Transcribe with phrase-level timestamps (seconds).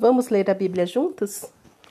[0.00, 1.44] Vamos ler a Bíblia juntos?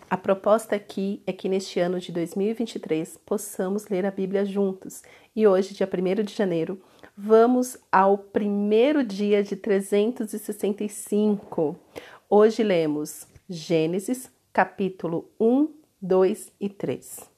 [0.09, 5.03] A proposta aqui é que neste ano de 2023 possamos ler a Bíblia juntos.
[5.35, 6.81] E hoje, dia 1 de janeiro,
[7.15, 11.79] vamos ao primeiro dia de 365.
[12.27, 15.67] Hoje lemos Gênesis, capítulo 1,
[16.01, 17.29] 2 e 3.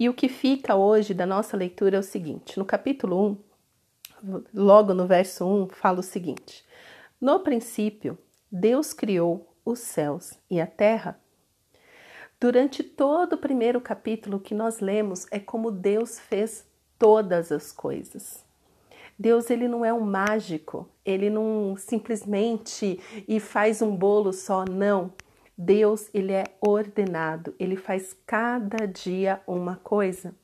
[0.00, 3.36] E o que fica hoje da nossa leitura é o seguinte: no capítulo
[4.22, 6.64] 1, logo no verso 1, fala o seguinte:
[7.20, 8.16] No princípio,
[8.50, 11.18] Deus criou os céus e a terra.
[12.40, 16.66] Durante todo o primeiro capítulo que nós lemos é como Deus fez
[16.98, 18.44] todas as coisas.
[19.18, 25.12] Deus ele não é um mágico, ele não simplesmente e faz um bolo só, não.
[25.56, 30.34] Deus ele é ordenado, ele faz cada dia uma coisa.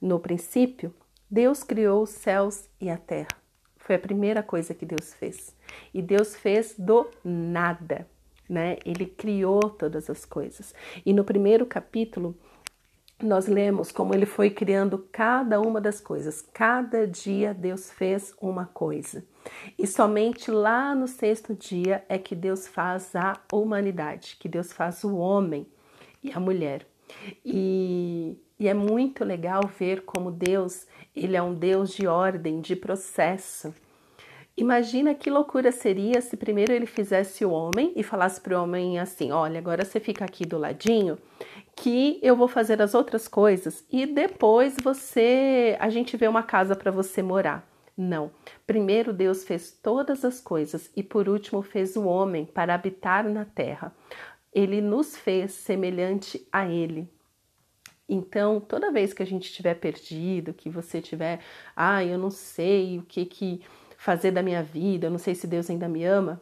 [0.00, 0.94] No princípio,
[1.30, 3.36] Deus criou os céus e a terra.
[3.76, 5.54] Foi a primeira coisa que Deus fez.
[5.92, 8.06] E Deus fez do nada
[8.52, 8.76] né?
[8.84, 10.74] Ele criou todas as coisas.
[11.04, 12.36] E no primeiro capítulo,
[13.22, 16.42] nós lemos como ele foi criando cada uma das coisas.
[16.52, 19.24] Cada dia Deus fez uma coisa.
[19.78, 25.02] E somente lá no sexto dia é que Deus faz a humanidade, que Deus faz
[25.02, 25.66] o homem
[26.22, 26.86] e a mulher.
[27.44, 32.76] E, e é muito legal ver como Deus, ele é um Deus de ordem, de
[32.76, 33.72] processo.
[34.56, 38.98] Imagina que loucura seria se primeiro ele fizesse o homem e falasse para o homem
[38.98, 41.18] assim: olha, agora você fica aqui do ladinho,
[41.74, 46.76] que eu vou fazer as outras coisas e depois você, a gente vê uma casa
[46.76, 47.66] para você morar.
[47.96, 48.30] Não.
[48.66, 53.44] Primeiro Deus fez todas as coisas e por último fez o homem para habitar na
[53.44, 53.94] terra.
[54.52, 57.08] Ele nos fez semelhante a ele.
[58.08, 61.40] Então, toda vez que a gente estiver perdido, que você tiver,
[61.74, 63.62] ah, eu não sei o que que
[64.02, 66.40] fazer da minha vida, eu não sei se Deus ainda me ama,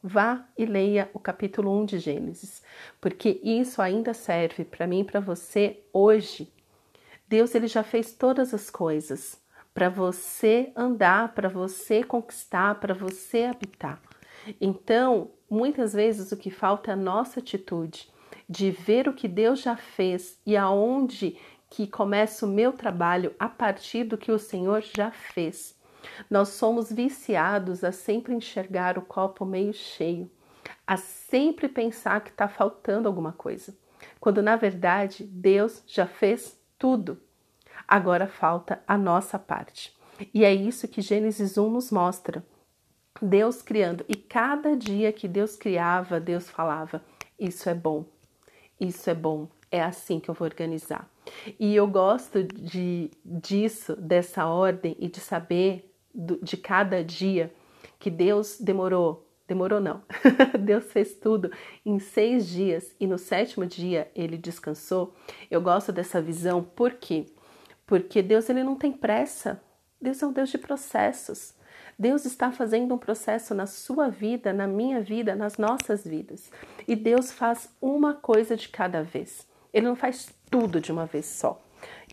[0.00, 2.62] vá e leia o capítulo 1 de Gênesis,
[3.00, 6.48] porque isso ainda serve para mim e para você hoje.
[7.26, 9.40] Deus ele já fez todas as coisas
[9.74, 14.00] para você andar, para você conquistar, para você habitar.
[14.60, 18.08] Então, muitas vezes o que falta é a nossa atitude
[18.48, 21.36] de ver o que Deus já fez e aonde
[21.68, 25.76] que começa o meu trabalho a partir do que o Senhor já fez.
[26.30, 30.30] Nós somos viciados a sempre enxergar o copo meio cheio,
[30.86, 33.76] a sempre pensar que está faltando alguma coisa,
[34.20, 37.20] quando na verdade Deus já fez tudo.
[37.86, 39.96] Agora falta a nossa parte.
[40.34, 42.44] E é isso que Gênesis 1 nos mostra.
[43.20, 47.02] Deus criando, e cada dia que Deus criava, Deus falava:
[47.38, 48.04] Isso é bom,
[48.80, 51.08] isso é bom, é assim que eu vou organizar.
[51.58, 57.52] E eu gosto de, disso, dessa ordem e de saber de cada dia
[57.98, 60.02] que Deus demorou, demorou não,
[60.60, 61.50] Deus fez tudo
[61.84, 65.14] em seis dias e no sétimo dia ele descansou.
[65.50, 67.26] Eu gosto dessa visão, por quê?
[67.86, 69.62] Porque Deus ele não tem pressa,
[70.00, 71.54] Deus é um Deus de processos.
[71.98, 76.50] Deus está fazendo um processo na sua vida, na minha vida, nas nossas vidas.
[76.86, 79.48] E Deus faz uma coisa de cada vez.
[79.72, 81.60] Ele não faz tudo de uma vez só.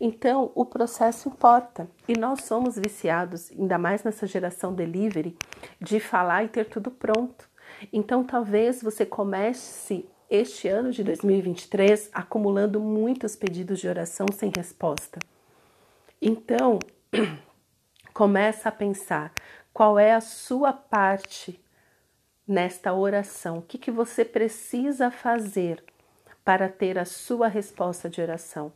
[0.00, 1.88] Então, o processo importa.
[2.06, 5.36] E nós somos viciados, ainda mais nessa geração delivery,
[5.80, 7.48] de falar e ter tudo pronto.
[7.92, 15.18] Então, talvez você comece este ano de 2023 acumulando muitos pedidos de oração sem resposta.
[16.20, 16.78] Então,
[18.12, 19.32] começa a pensar
[19.72, 21.62] qual é a sua parte
[22.46, 23.58] nesta oração.
[23.58, 25.84] O que, que você precisa fazer
[26.44, 28.72] para ter a sua resposta de oração?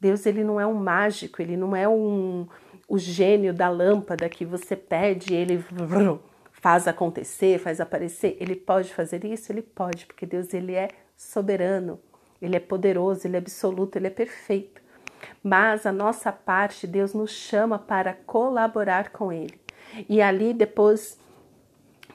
[0.00, 2.46] Deus ele não é um mágico, ele não é um
[2.88, 5.64] o gênio da lâmpada que você pede, ele
[6.52, 8.36] faz acontecer, faz aparecer.
[8.40, 11.98] Ele pode fazer isso, ele pode, porque Deus ele é soberano,
[12.40, 14.80] ele é poderoso, ele é absoluto, ele é perfeito.
[15.42, 19.58] Mas a nossa parte, Deus nos chama para colaborar com ele.
[20.08, 21.18] E ali depois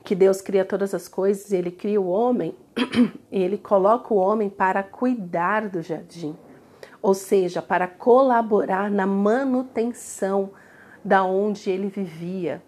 [0.03, 2.55] que Deus cria todas as coisas, ele cria o homem,
[3.32, 6.35] ele coloca o homem para cuidar do jardim
[7.02, 10.52] ou seja, para colaborar na manutenção
[11.03, 12.62] da onde ele vivia.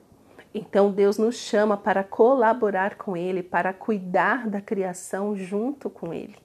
[0.53, 6.35] Então Deus nos chama para colaborar com ele, para cuidar da criação junto com ele.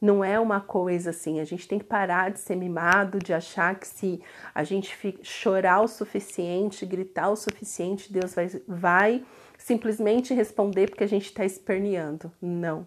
[0.00, 3.76] Não é uma coisa assim, a gente tem que parar de ser mimado, de achar
[3.76, 4.20] que se
[4.52, 9.24] a gente chorar o suficiente, gritar o suficiente, Deus vai, vai
[9.56, 12.32] simplesmente responder porque a gente está esperneando.
[12.42, 12.84] Não.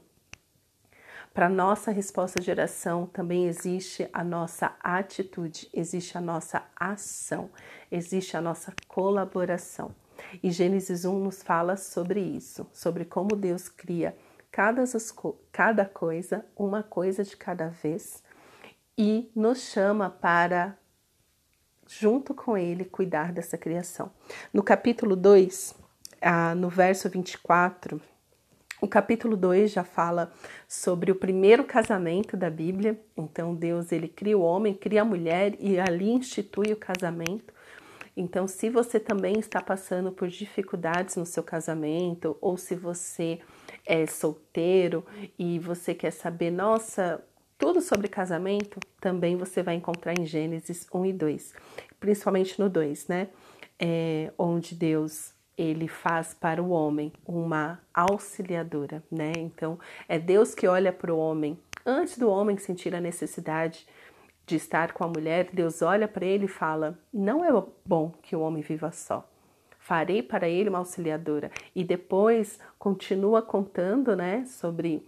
[1.35, 7.49] Para nossa resposta de oração também existe a nossa atitude, existe a nossa ação,
[7.91, 9.93] existe a nossa colaboração.
[10.41, 14.15] E Gênesis 1 nos fala sobre isso, sobre como Deus cria
[14.49, 14.85] cada,
[15.51, 18.23] cada coisa, uma coisa de cada vez,
[18.97, 20.77] e nos chama para,
[21.85, 24.09] junto com Ele, cuidar dessa criação.
[24.53, 25.75] No capítulo 2,
[26.21, 27.99] ah, no verso 24,
[28.81, 30.31] o capítulo 2 já fala
[30.68, 33.00] sobre o primeiro casamento da Bíblia.
[33.16, 37.54] Então Deus ele cria o homem, cria a mulher e ali institui o casamento.
[38.18, 43.39] Então, se você também está passando por dificuldades no seu casamento, ou se você
[43.86, 45.06] é solteiro
[45.38, 47.22] e você quer saber, nossa,
[47.57, 51.54] tudo sobre casamento, também você vai encontrar em Gênesis 1 e 2,
[52.00, 53.27] principalmente no 2, né?
[53.77, 59.31] É, onde Deus ele faz para o homem uma auxiliadora, né?
[59.37, 63.87] Então, é Deus que olha para o homem antes do homem sentir a necessidade
[64.45, 65.49] de estar com a mulher.
[65.51, 69.27] Deus olha para ele e fala: Não é bom que o homem viva só.
[69.79, 71.51] Farei para ele uma auxiliadora.
[71.75, 75.07] E depois continua contando, né, sobre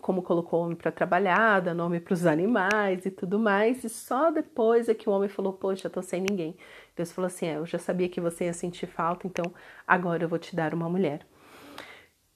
[0.00, 3.84] como colocou o homem para trabalhar, dá nome para os animais e tudo mais.
[3.84, 6.56] E só depois é que o homem falou: Poxa, eu tô sem ninguém.
[6.96, 9.52] Deus falou assim: é, Eu já sabia que você ia sentir falta, então
[9.86, 11.26] agora eu vou te dar uma mulher.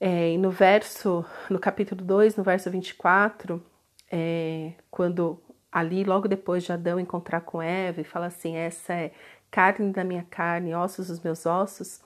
[0.01, 3.63] É, e no verso, no capítulo 2, no verso 24,
[4.11, 5.41] é, quando
[5.73, 9.13] ali, logo depois de Adão encontrar com Eva e fala assim: Essa é
[9.51, 12.03] carne da minha carne, ossos dos meus ossos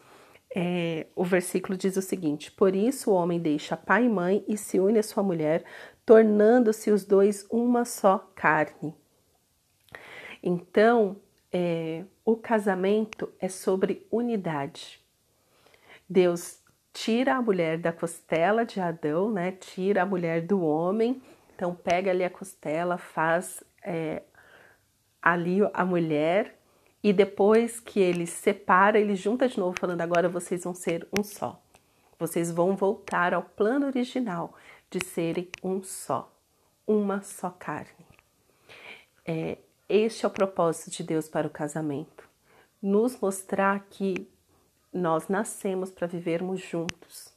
[0.54, 4.56] é, o versículo diz o seguinte: Por isso o homem deixa pai e mãe e
[4.56, 5.64] se une à sua mulher,
[6.06, 8.94] tornando-se os dois uma só carne.
[10.42, 11.16] Então,
[11.52, 15.00] é, o casamento é sobre unidade.
[16.08, 16.60] Deus
[16.92, 19.52] tira a mulher da costela de Adão, né?
[19.52, 21.22] Tira a mulher do homem.
[21.54, 24.22] Então, pega ali a costela, faz é,
[25.20, 26.57] ali a mulher
[27.02, 31.22] e depois que ele separa, ele junta de novo, falando: agora vocês vão ser um
[31.22, 31.60] só.
[32.18, 34.54] Vocês vão voltar ao plano original
[34.90, 36.32] de serem um só,
[36.86, 38.06] uma só carne.
[39.24, 39.58] É,
[39.88, 42.28] este é o propósito de Deus para o casamento:
[42.82, 44.28] nos mostrar que
[44.92, 47.32] nós nascemos para vivermos juntos.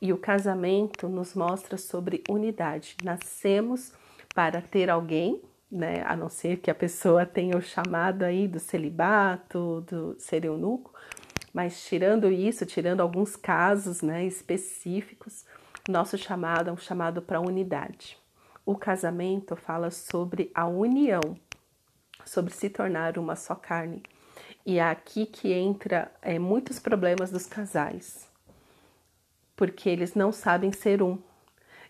[0.00, 2.96] E o casamento nos mostra sobre unidade.
[3.02, 3.92] Nascemos
[4.34, 5.40] para ter alguém
[5.76, 6.02] né?
[6.06, 10.92] A não ser que a pessoa tenha o chamado aí do celibato, do ser eunuco,
[11.52, 15.44] mas tirando isso, tirando alguns casos, né, específicos,
[15.88, 18.18] nosso chamado é um chamado para unidade.
[18.64, 21.20] O casamento fala sobre a união,
[22.24, 24.02] sobre se tornar uma só carne.
[24.66, 28.28] E é aqui que entra é, muitos problemas dos casais,
[29.54, 31.18] porque eles não sabem ser um,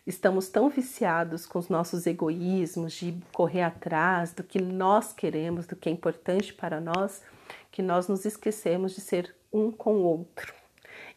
[0.07, 5.75] Estamos tão viciados com os nossos egoísmos de correr atrás do que nós queremos, do
[5.75, 7.21] que é importante para nós,
[7.73, 10.55] que nós nos esquecemos de ser um com o outro.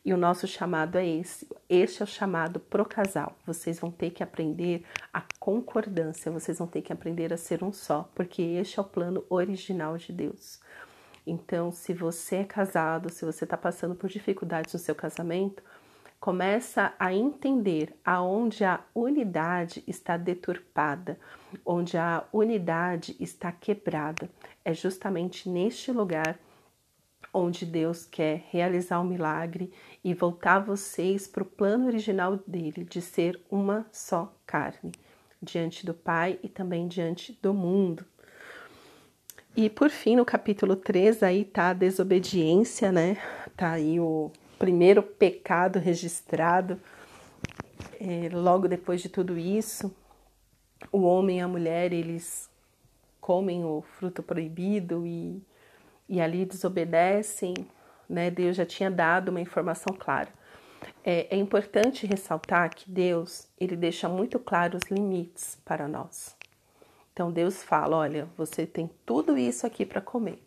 [0.04, 1.48] E o nosso chamado é esse.
[1.70, 3.38] Este é o chamado pro casal.
[3.46, 4.84] Vocês vão ter que aprender
[5.14, 8.86] a concordância, vocês vão ter que aprender a ser um só, porque este é o
[8.86, 10.60] plano original de Deus.
[11.28, 15.62] Então, se você é casado, se você está passando por dificuldades no seu casamento,
[16.20, 21.18] começa a entender aonde a unidade está deturpada,
[21.66, 24.30] onde a unidade está quebrada.
[24.66, 26.38] É justamente neste lugar
[27.34, 29.72] onde Deus quer realizar o um milagre
[30.04, 34.92] e voltar vocês para o plano original dele, de ser uma só carne,
[35.42, 38.06] diante do Pai e também diante do mundo.
[39.56, 43.18] E por fim, no capítulo 3, aí tá a desobediência, né?
[43.56, 46.80] Tá aí o primeiro pecado registrado.
[48.00, 49.96] É, logo depois de tudo isso,
[50.92, 52.50] o homem e a mulher eles
[53.22, 55.42] comem o fruto proibido e,
[56.08, 57.54] e ali desobedecem.
[58.08, 58.30] Né?
[58.30, 60.30] Deus já tinha dado uma informação clara.
[61.04, 66.36] É, é importante ressaltar que Deus ele deixa muito claro os limites para nós.
[67.14, 70.42] Então Deus fala: olha, você tem tudo isso aqui para comer,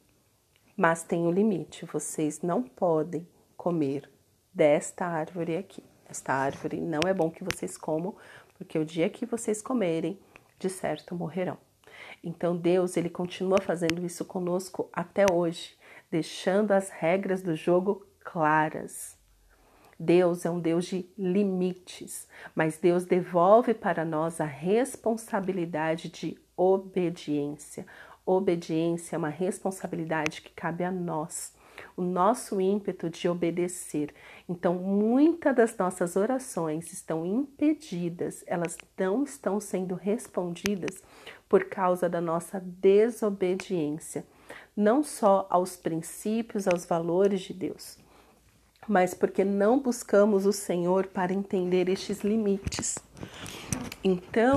[0.77, 1.85] mas tem um limite.
[1.87, 3.27] Vocês não podem
[3.57, 4.11] comer
[4.53, 5.83] desta árvore aqui.
[6.09, 8.15] Esta árvore não é bom que vocês comam,
[8.57, 10.19] porque o dia que vocês comerem,
[10.59, 11.59] de certo morrerão.
[12.23, 15.77] Então Deus, ele continua fazendo isso conosco até hoje,
[16.11, 19.17] deixando as regras do jogo claras.
[19.99, 27.87] Deus é um Deus de limites, mas Deus devolve para nós a responsabilidade de obediência.
[28.27, 31.53] Obediência é uma responsabilidade que cabe a nós
[31.97, 34.15] o nosso ímpeto de obedecer.
[34.49, 41.03] Então, muitas das nossas orações estão impedidas, elas não estão sendo respondidas
[41.49, 44.25] por causa da nossa desobediência,
[44.77, 47.99] não só aos princípios, aos valores de Deus,
[48.89, 52.97] mas porque não buscamos o Senhor para entender estes limites.
[54.05, 54.55] Então,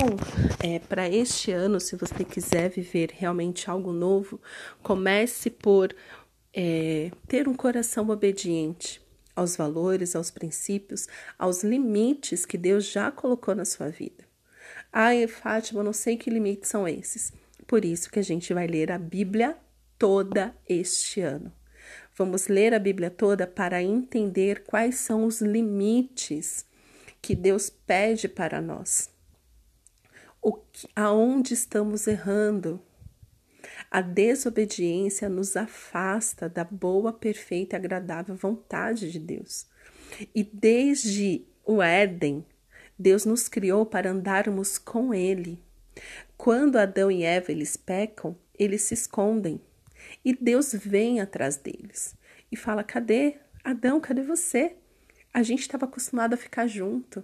[0.63, 4.41] é, para este ano, se você quiser viver realmente algo novo,
[4.81, 5.95] comece por
[6.55, 9.01] é, ter um coração obediente
[9.35, 11.07] aos valores, aos princípios,
[11.37, 14.23] aos limites que Deus já colocou na sua vida.
[14.91, 17.33] Ai, Fátima, não sei que limites são esses.
[17.67, 19.57] Por isso que a gente vai ler a Bíblia
[19.99, 21.51] toda este ano.
[22.17, 26.65] Vamos ler a Bíblia toda para entender quais são os limites
[27.21, 29.09] que Deus pede para nós.
[30.41, 32.79] O que, aonde estamos errando?
[33.89, 39.67] A desobediência nos afasta da boa, perfeita e agradável vontade de Deus.
[40.33, 42.45] E desde o Éden,
[42.97, 45.59] Deus nos criou para andarmos com Ele.
[46.37, 49.61] Quando Adão e Eva eles pecam, eles se escondem.
[50.23, 52.15] E Deus vem atrás deles
[52.51, 53.35] e fala: Cadê?
[53.63, 54.75] Adão, cadê você?
[55.33, 57.23] A gente estava acostumado a ficar junto.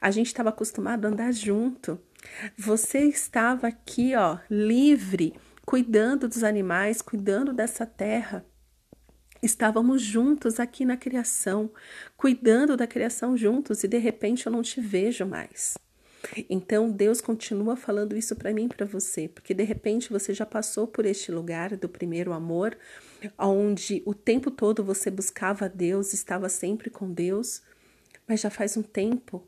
[0.00, 2.00] A gente estava acostumado a andar junto.
[2.56, 8.44] Você estava aqui, ó, livre cuidando dos animais, cuidando dessa terra.
[9.42, 11.70] Estávamos juntos aqui na criação,
[12.16, 15.78] cuidando da criação juntos e de repente eu não te vejo mais.
[16.48, 20.86] Então Deus continua falando isso para mim para você, porque de repente você já passou
[20.86, 22.76] por este lugar do primeiro amor,
[23.38, 27.62] onde o tempo todo você buscava Deus, estava sempre com Deus,
[28.28, 29.42] mas já faz um tempo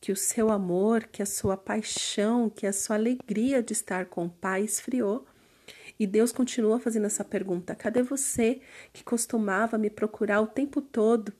[0.00, 4.26] que o seu amor, que a sua paixão, que a sua alegria de estar com
[4.26, 5.26] o Pai esfriou.
[5.98, 8.60] E Deus continua fazendo essa pergunta: cadê você
[8.92, 11.32] que costumava me procurar o tempo todo?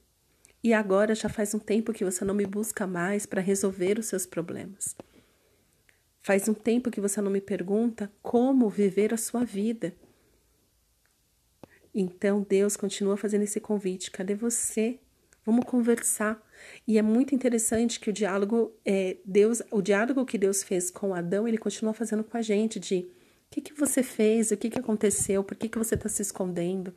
[0.63, 4.07] E agora já faz um tempo que você não me busca mais para resolver os
[4.07, 4.97] seus problemas.
[6.23, 9.95] Faz um tempo que você não me pergunta como viver a sua vida.
[11.95, 14.99] Então Deus continua fazendo esse convite: cadê você?
[15.45, 16.45] Vamos conversar.
[16.89, 21.15] E é muito interessante que o diálogo, é, Deus, o diálogo que Deus fez com
[21.15, 23.09] Adão, ele continua fazendo com a gente de
[23.51, 24.51] o que, que você fez?
[24.51, 25.43] O que, que aconteceu?
[25.43, 26.95] Por que, que você está se escondendo?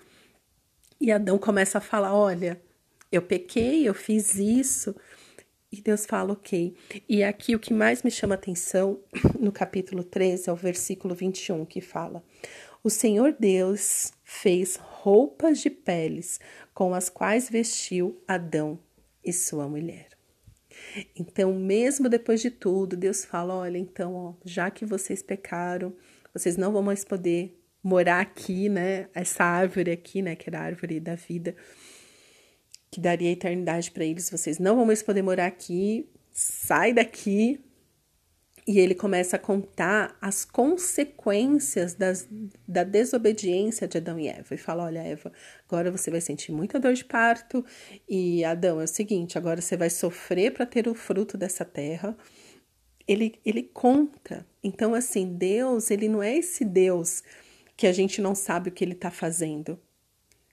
[1.00, 2.62] E Adão começa a falar: Olha,
[3.12, 4.96] eu pequei, eu fiz isso.
[5.72, 6.76] E Deus fala: Ok.
[7.08, 9.00] E aqui o que mais me chama atenção
[9.40, 12.24] no capítulo 13 é o versículo 21, que fala:
[12.84, 16.40] O Senhor Deus fez roupas de peles
[16.74, 18.80] com as quais vestiu Adão
[19.24, 20.10] e sua mulher.
[21.16, 25.94] Então, mesmo depois de tudo, Deus fala: Olha, então, ó, já que vocês pecaram,
[26.34, 29.08] vocês não vão mais poder morar aqui, né?
[29.14, 30.36] Essa árvore aqui, né?
[30.36, 31.56] Que era a árvore da vida,
[32.92, 34.30] que daria eternidade para eles.
[34.30, 36.10] Vocês não vão mais poder morar aqui.
[36.32, 37.60] Sai daqui.
[38.68, 42.28] E ele começa a contar as consequências das,
[42.68, 44.54] da desobediência de Adão e Eva.
[44.54, 45.32] E fala: Olha, Eva,
[45.68, 47.66] agora você vai sentir muita dor de parto.
[48.08, 52.16] E Adão, é o seguinte: agora você vai sofrer para ter o fruto dessa terra
[53.10, 54.46] ele, ele conta.
[54.64, 57.24] Então, assim, Deus, ele não é esse Deus
[57.76, 59.80] que a gente não sabe o que ele está fazendo.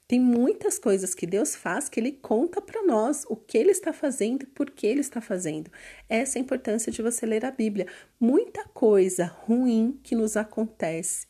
[0.08, 3.92] Tem muitas coisas que Deus faz que ele conta para nós o que ele está
[3.92, 5.70] fazendo e por que ele está fazendo.
[6.08, 7.86] Essa é a importância de você ler a Bíblia.
[8.18, 11.26] Muita coisa ruim que nos acontece,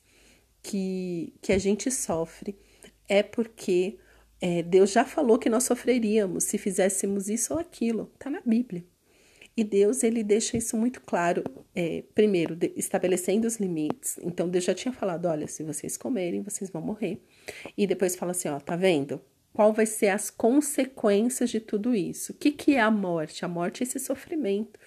[0.62, 2.56] que, que a gente sofre,
[3.08, 3.98] é porque
[4.40, 8.12] é, Deus já falou que nós sofreríamos se fizéssemos isso ou aquilo.
[8.14, 8.84] Está na Bíblia.
[9.56, 11.42] E Deus, ele deixa isso muito claro,
[11.74, 14.18] é, primeiro, de, estabelecendo os limites.
[14.22, 17.22] Então, Deus já tinha falado, olha, se vocês comerem, vocês vão morrer.
[17.76, 19.18] E depois fala assim, ó, tá vendo?
[19.54, 22.32] Qual vai ser as consequências de tudo isso?
[22.32, 23.46] O que, que é a morte?
[23.46, 24.78] A morte é esse sofrimento.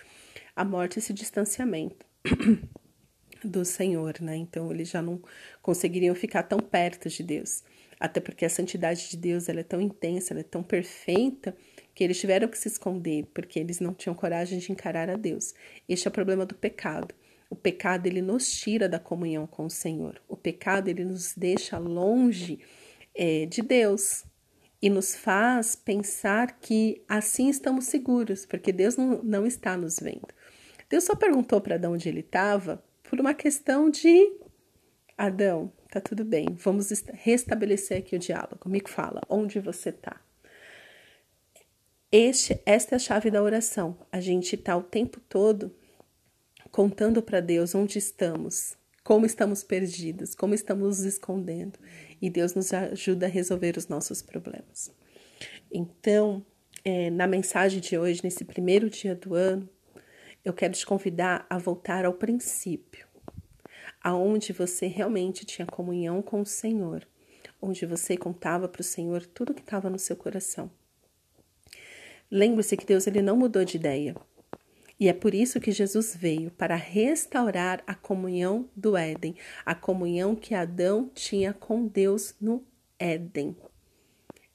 [0.55, 2.05] A morte é esse distanciamento
[3.43, 4.35] do Senhor, né?
[4.35, 5.19] Então, eles já não
[5.63, 7.63] conseguiriam ficar tão perto de Deus.
[7.99, 11.55] Até porque a santidade de Deus, ela é tão intensa, ela é tão perfeita,
[11.93, 15.53] que eles tiveram que se esconder porque eles não tinham coragem de encarar a Deus.
[15.87, 17.13] Este é o problema do pecado.
[17.49, 20.21] O pecado ele nos tira da comunhão com o Senhor.
[20.27, 22.59] O pecado ele nos deixa longe
[23.13, 24.23] é, de Deus
[24.81, 30.27] e nos faz pensar que assim estamos seguros, porque Deus não, não está nos vendo.
[30.89, 34.31] Deus só perguntou para Adão onde ele estava por uma questão de
[35.17, 38.69] Adão, tá tudo bem, vamos restabelecer aqui o diálogo.
[38.69, 40.21] Me fala, onde você está?
[42.11, 43.97] Este, esta é a chave da oração.
[44.11, 45.75] A gente está o tempo todo
[46.71, 51.77] contando para Deus onde estamos, como estamos perdidos, como estamos nos escondendo.
[52.21, 54.91] E Deus nos ajuda a resolver os nossos problemas.
[55.71, 56.45] Então,
[56.83, 59.69] é, na mensagem de hoje, nesse primeiro dia do ano,
[60.43, 63.07] eu quero te convidar a voltar ao princípio,
[64.01, 67.07] aonde você realmente tinha comunhão com o Senhor,
[67.61, 70.71] onde você contava para o Senhor tudo que estava no seu coração
[72.31, 74.15] Lembre-se que Deus ele não mudou de ideia.
[74.99, 80.35] E é por isso que Jesus veio para restaurar a comunhão do Éden, a comunhão
[80.35, 82.63] que Adão tinha com Deus no
[82.99, 83.55] Éden.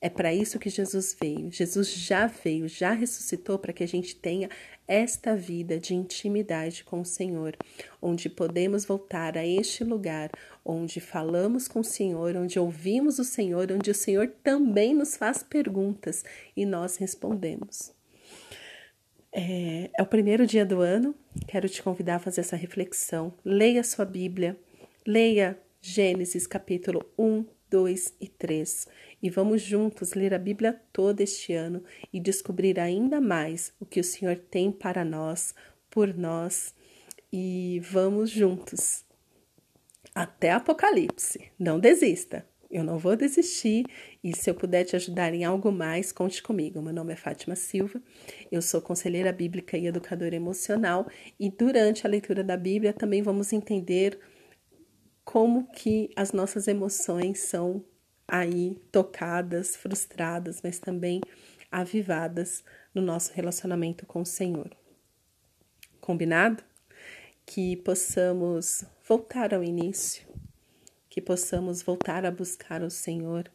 [0.04, 1.50] É para isso que Jesus veio.
[1.50, 4.50] Jesus já veio, já ressuscitou para que a gente tenha
[4.86, 7.56] esta vida de intimidade com o Senhor,
[8.02, 10.30] onde podemos voltar a este lugar,
[10.62, 15.42] onde falamos com o Senhor, onde ouvimos o Senhor, onde o Senhor também nos faz
[15.42, 16.22] perguntas
[16.54, 17.90] e nós respondemos.
[19.32, 21.14] É, é o primeiro dia do ano,
[21.48, 23.32] quero te convidar a fazer essa reflexão.
[23.42, 24.54] Leia sua Bíblia,
[25.06, 28.86] leia Gênesis capítulo 1, 2 e 3
[29.20, 33.98] e vamos juntos ler a Bíblia toda este ano e descobrir ainda mais o que
[33.98, 35.52] o Senhor tem para nós,
[35.90, 36.72] por nós
[37.32, 39.04] e vamos juntos
[40.14, 41.50] até Apocalipse.
[41.58, 42.46] Não desista.
[42.70, 43.86] Eu não vou desistir
[44.22, 46.80] e se eu puder te ajudar em algo mais, conte comigo.
[46.80, 48.00] Meu nome é Fátima Silva,
[48.52, 51.08] eu sou conselheira bíblica e educadora emocional
[51.40, 54.16] e durante a leitura da Bíblia também vamos entender
[55.24, 57.84] como que as nossas emoções são
[58.28, 61.20] aí tocadas, frustradas, mas também
[61.70, 62.62] avivadas
[62.94, 64.70] no nosso relacionamento com o Senhor.
[66.00, 66.62] Combinado?
[67.46, 70.26] Que possamos voltar ao início,
[71.10, 73.50] que possamos voltar a buscar o Senhor,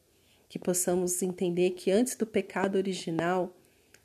[0.47, 3.55] que possamos entender que antes do pecado original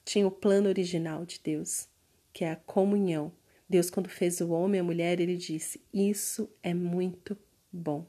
[0.04, 1.88] tinha o plano original de Deus,
[2.32, 3.32] que é a comunhão.
[3.68, 7.36] Deus, quando fez o homem e a mulher, ele disse: Isso é muito
[7.74, 8.06] bom.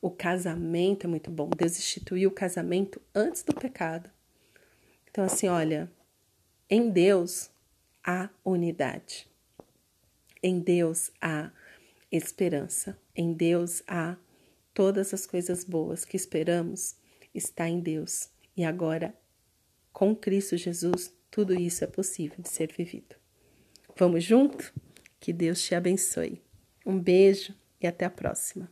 [0.00, 1.48] O casamento é muito bom.
[1.56, 4.10] Deus instituiu o casamento antes do pecado.
[5.10, 5.90] Então, assim, olha,
[6.68, 7.50] em Deus
[8.04, 9.26] há unidade.
[10.42, 11.50] Em Deus há
[12.10, 12.98] esperança.
[13.14, 14.16] Em Deus há
[14.74, 16.96] todas as coisas boas que esperamos
[17.34, 18.28] está em Deus.
[18.56, 19.14] E agora,
[19.92, 23.16] com Cristo Jesus, tudo isso é possível de ser vivido.
[23.96, 24.72] Vamos junto?
[25.18, 26.42] Que Deus te abençoe.
[26.84, 28.68] Um beijo e até a próxima.